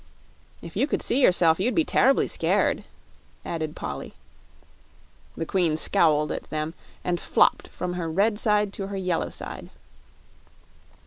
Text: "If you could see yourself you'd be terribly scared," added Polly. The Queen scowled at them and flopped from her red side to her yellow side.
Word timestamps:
"If 0.63 0.75
you 0.75 0.87
could 0.87 1.03
see 1.03 1.21
yourself 1.21 1.59
you'd 1.59 1.75
be 1.75 1.85
terribly 1.85 2.27
scared," 2.27 2.83
added 3.45 3.75
Polly. 3.75 4.15
The 5.37 5.45
Queen 5.45 5.77
scowled 5.77 6.31
at 6.31 6.49
them 6.49 6.73
and 7.03 7.19
flopped 7.21 7.67
from 7.67 7.93
her 7.93 8.09
red 8.09 8.39
side 8.39 8.73
to 8.73 8.87
her 8.87 8.97
yellow 8.97 9.29
side. 9.29 9.69